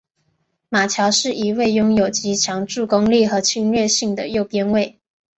[0.67, 4.99] 马乔是一位拥有极强助攻力和侵略性的右边卫。